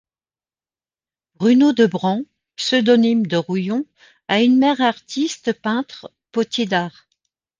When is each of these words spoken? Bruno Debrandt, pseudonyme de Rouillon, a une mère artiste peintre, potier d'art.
Bruno 1.35 1.73
Debrandt, 1.73 2.25
pseudonyme 2.55 3.27
de 3.27 3.37
Rouillon, 3.37 3.85
a 4.29 4.41
une 4.41 4.57
mère 4.57 4.81
artiste 4.81 5.53
peintre, 5.53 6.11
potier 6.31 6.65
d'art. 6.65 7.05